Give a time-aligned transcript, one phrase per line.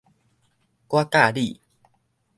[0.87, 1.61] 我佮你